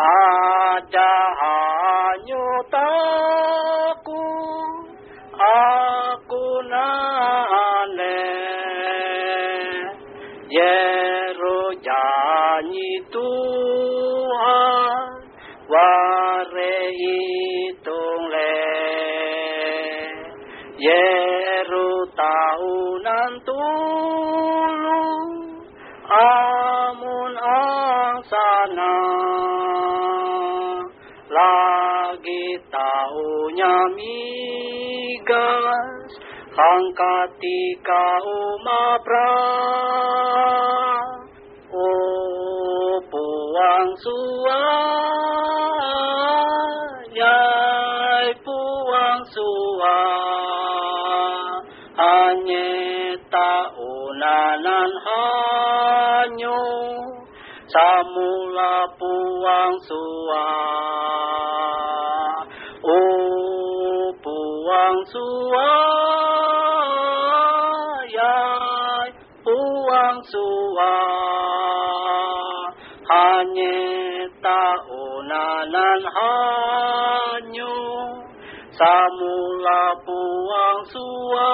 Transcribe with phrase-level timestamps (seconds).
[0.00, 1.12] Ada
[2.20, 2.96] hanyutaku
[5.36, 8.24] aku nane
[10.48, 15.04] Yero janji Tuhan
[15.68, 18.56] ware hitung le
[20.80, 22.99] Yeru tahunan
[34.00, 36.08] migas
[36.56, 39.36] angkati kau mapra
[41.68, 44.64] oh puang suah
[47.12, 50.00] yai puang suah
[52.00, 52.60] hanya
[55.04, 56.64] hanyo
[57.68, 61.79] samula puang suah
[65.20, 66.88] puang suah
[68.08, 69.12] yai
[69.44, 71.12] puang suah.
[73.10, 77.76] Hanya taunanan hanyo
[78.72, 81.50] samula puang suah.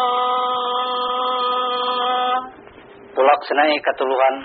[3.17, 4.37] Pulak senai ketuluhan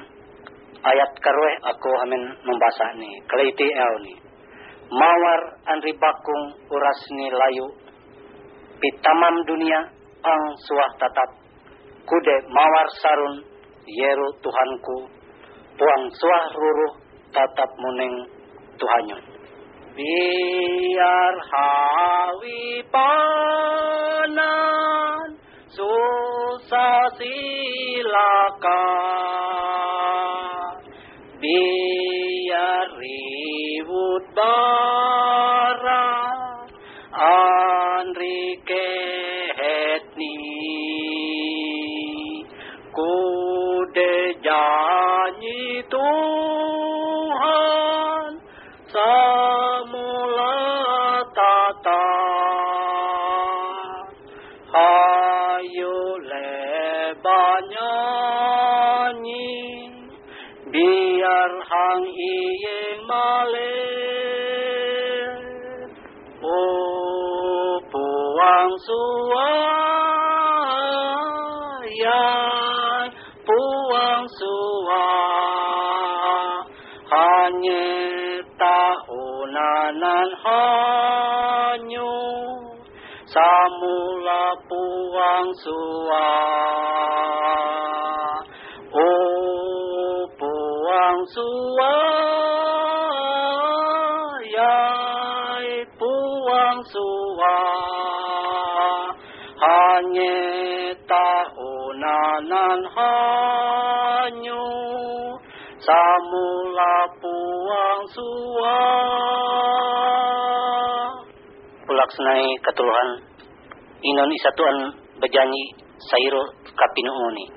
[0.81, 3.21] ayat karwe aku amin membaca ni.
[3.29, 4.15] Keliti el ni.
[4.91, 7.90] Mawar anri bakung uras ni layu
[8.81, 9.79] pitamam dunia
[10.25, 11.29] ang suah tatap.
[12.03, 13.45] Kude mawar sarun
[13.85, 14.97] yeru Tuhanku.
[15.77, 16.93] Puang suah ruruh
[17.31, 18.27] tatap muning
[18.75, 19.31] Tuhanyo
[19.91, 24.47] biar hawi panan
[25.67, 29.00] susah silakan
[61.91, 63.75] hang iye male
[66.39, 69.43] oh puang suah
[71.99, 73.11] yai
[73.43, 75.03] puang suah
[77.11, 77.83] hanya
[78.55, 82.15] tahunanan hanyo
[83.27, 86.71] samula puang suah
[91.31, 91.87] suah
[94.51, 97.55] yai puang suah
[99.63, 104.67] hanya tahunanan hanyo
[105.79, 108.75] samula puang suah
[111.87, 113.23] pulaksnai ketuluhan
[114.03, 115.79] inon isatuan berjanji
[116.11, 116.43] sairo
[116.75, 117.55] kapinuuni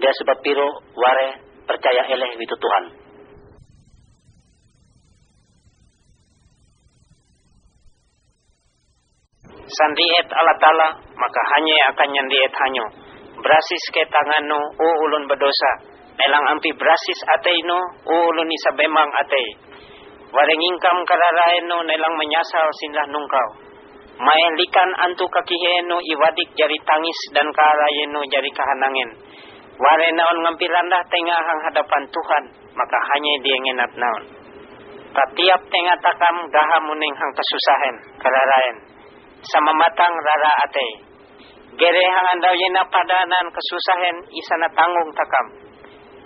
[0.00, 1.36] dia sebab piro ware
[1.68, 2.99] percaya eleh witu Tuhan
[9.70, 12.86] sandiet ala tala maka hanya akan nyandiet hanyo
[13.40, 15.72] berasis ke tangano o ulun berdosa.
[16.20, 19.48] Nelang ampi berasis ateino o ulun isa bemang atei.
[20.30, 23.48] Wareng ingkam kararaeno nelang menyasal sinlah nungkau.
[24.20, 29.10] Maelikan antu kakiheno iwadik jari tangis dan karayeno jari kahanangin
[29.80, 32.44] ware naon ngampilandah tengah hang hadapan Tuhan
[32.76, 34.22] maka hanya dia ngenat naon.
[35.10, 38.76] Tatiap tengah takam gaha muning hang kesusahan kararaen
[39.44, 40.88] sama matang rara ate.
[41.80, 45.46] Gere hang andaw yena padanan kesusahan isana tanggung takam.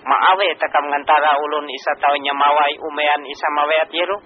[0.05, 4.17] Maawe takam ngantara ulun isa taunya mawai umean isa mawayat yeru.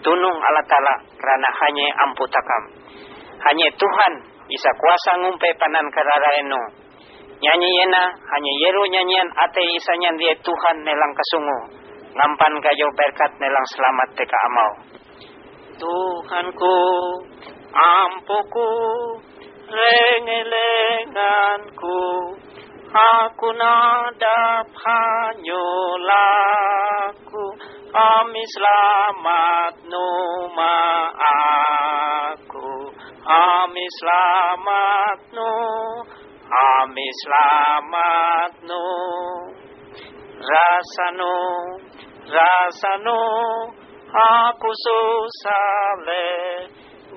[0.00, 2.62] Tunung ala tala rana hanya ampu takam.
[3.52, 4.12] Tuhan
[4.48, 6.62] isa kuasa ngumpe panan kararaeno.
[7.40, 11.58] Nyanyi yena hanya yeru nyanyian ate isa dia Tuhan nelang kasungu.
[12.10, 14.70] Ngampan kayo berkat nelang selamat teka amau.
[15.80, 16.76] Tuhanku
[17.74, 18.70] ampuku
[19.70, 22.02] rengelenganku
[22.90, 26.10] aku nadap hanyolaku
[27.90, 30.78] ami selamat numa
[31.10, 32.94] aku.
[33.30, 35.50] Ami selamat nu
[36.50, 38.84] ami selamat nu.
[40.40, 41.36] Rasano
[42.26, 43.22] rasano
[44.10, 46.49] Aku susale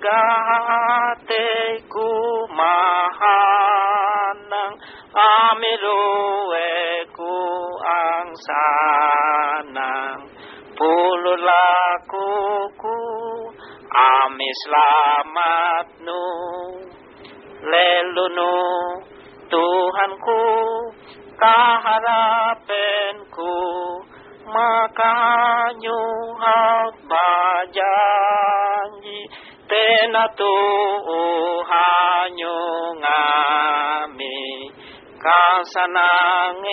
[0.03, 2.11] gateku
[2.51, 3.23] mahanang
[5.15, 5.87] amilueku
[7.79, 10.27] ang sanang
[10.75, 12.99] pululakuku
[13.95, 16.27] ami selamat nu
[17.63, 18.59] lelunu
[19.53, 20.41] Tuhanku
[21.37, 23.53] kaharapenku.
[24.49, 25.85] Makanyuhat
[27.05, 28.52] bajanji
[30.03, 30.59] tena Tuhanyo
[32.99, 34.35] ngami
[35.15, 36.67] kasanangeno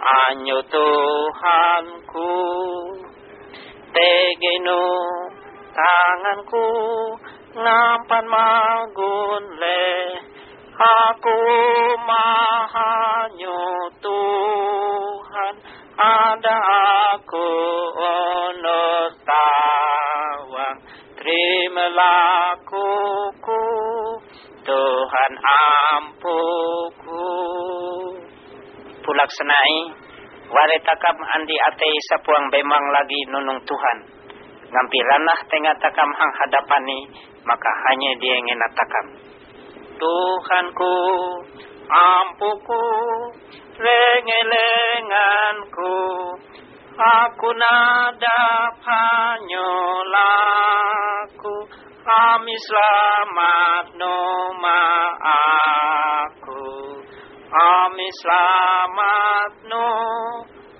[0.00, 2.32] anyo Tuhanku
[3.92, 4.88] tegeno
[5.76, 6.64] tanganku
[7.52, 9.84] ngampan magunle
[10.80, 11.40] aku
[12.08, 13.60] mahanyo
[14.00, 15.54] Tuhan
[16.00, 16.56] ada
[17.12, 17.60] aku
[18.00, 18.29] tawang
[21.18, 23.64] terimalah kuku
[24.60, 25.32] Tuhan
[25.96, 27.24] ampuku.
[29.00, 29.76] Pulaksanai
[30.50, 33.98] waretakam andi atei sapuang bemang lagi nunung Tuhan.
[34.70, 36.98] Ngampiranah tengah takam hang hadapani
[37.44, 39.06] maka hanya dia yang ngenatakam
[39.98, 40.94] Tuhanku
[41.90, 42.82] ampuku
[43.80, 45.96] lengelenganku
[47.00, 48.40] aku nada
[48.84, 50.20] panyolaku
[52.00, 54.82] kami selamat noma
[55.20, 56.64] aku.
[57.50, 59.88] Kami selamat no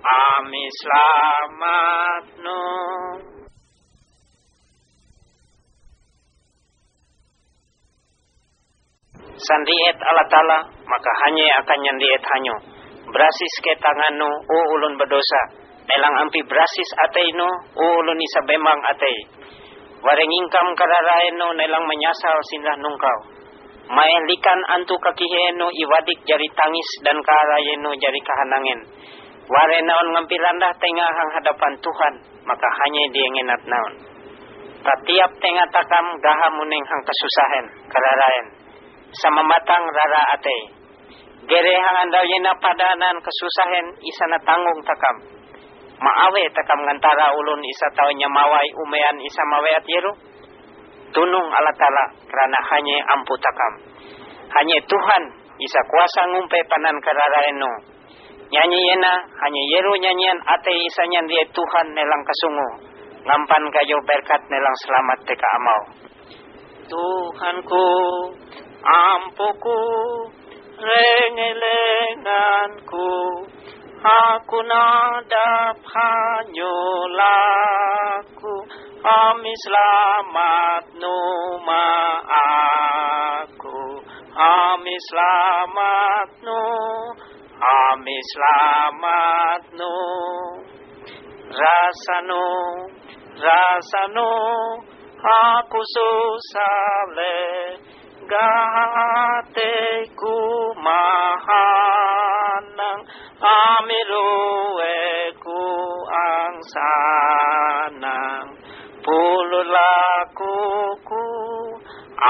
[0.00, 2.62] kami selamat no
[9.40, 10.58] sandiet ala tala
[10.88, 12.56] maka hanya akan nyandiet hanyo
[13.10, 15.59] berasis ke tanganu o ulun berdosa
[15.90, 19.18] nelang ampi berasis ateino o ulun isa bemang atei
[20.06, 23.18] wareng ingkam kararaeno nelang menyasal sindah nungkau
[23.90, 28.80] maelikan antu kakiheno iwadik jari tangis dan karayeno jari kahanangen
[29.50, 32.14] ware naon ngampilandah tengah hang hadapan Tuhan
[32.46, 33.94] maka hanya dia ngenat naon.
[34.80, 38.46] Tatiap tengah takam gaha muneng hang kesusahan kararaen
[39.12, 40.58] sama matang rara ate.
[41.44, 45.16] Gerehang andaw yena padanan kesusahan isana tanggung takam.
[46.00, 50.16] Maawe takam ngantara ulun isa taunya mawai umean isa mawayat yeru.
[51.12, 53.84] Tunung ala tala rana hanya ampu takam.
[54.48, 55.22] Hanya Tuhan
[55.60, 57.68] isa kuasa ngumpe panan kararaeno.
[58.50, 62.88] Nyanyi yena hanya yeru nyanyian ate isa dia Tuhan nelang kasungu.
[63.20, 65.82] Ngampan kayo berkat nelang selamat teka amau.
[66.88, 67.84] Tuhanku
[68.80, 69.76] ampuku
[70.80, 73.12] rengelenganku
[74.00, 77.20] aku nadap hanyolaku
[79.00, 81.88] ami selamat numa
[82.24, 84.00] aku.
[84.40, 86.64] Ami selamat nu
[87.60, 89.96] ami selamat nu.
[91.50, 92.46] Rasanu
[93.36, 94.32] rasanu
[95.20, 97.42] aku susale
[98.30, 99.58] gateku
[100.80, 101.19] mahanang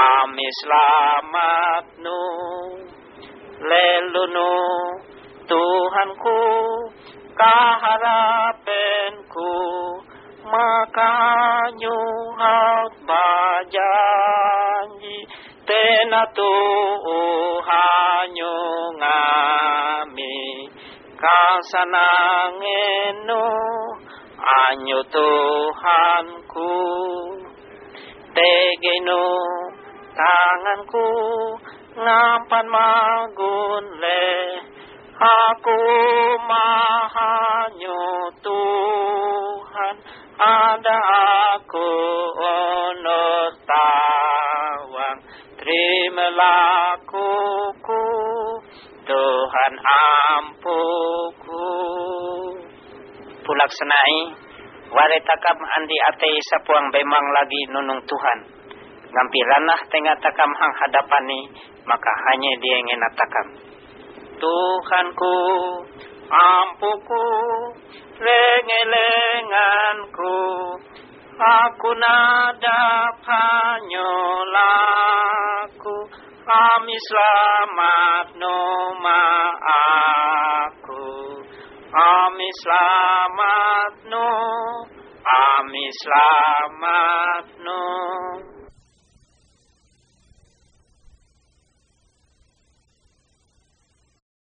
[0.01, 2.21] ami selamat nu
[3.61, 4.53] lelunu
[5.45, 6.41] Tuhanku
[7.35, 9.51] kaharapenku
[10.47, 11.83] makanyuhat
[13.03, 15.27] bajanji
[15.67, 18.55] tena Tuhanyo
[18.97, 20.39] ngami.
[21.21, 23.45] Kasanangeno
[24.41, 26.73] anyo Tuhanku
[28.33, 29.29] tegeno
[30.21, 31.09] tanganku
[31.97, 34.29] ngapan magunle
[35.17, 35.81] aku
[36.45, 38.05] mahanyo
[38.41, 39.95] Tuhan
[40.41, 40.97] ada
[41.57, 41.89] aku
[42.37, 43.25] ono
[43.65, 45.17] tawang.
[45.57, 48.05] Terimalah kuku
[49.05, 49.73] Tuhan
[50.37, 51.65] ampuku.
[53.41, 54.17] Pulaksanai
[54.89, 58.60] waretakam andi ate sapuang bemang lagi nunung Tuhan
[59.11, 61.51] ngampiranah tengah takam hang hadapani
[61.83, 63.47] maka hanya dia yang ngenatakam
[64.41, 65.37] Tuhanku
[66.31, 67.27] ampuku
[68.17, 70.39] lengelenganku
[71.37, 74.81] aku nada panyolaku
[76.41, 79.21] kami selamat noma
[80.73, 81.05] aku.
[81.91, 84.29] Kami selamat no
[85.91, 88.50] selamat no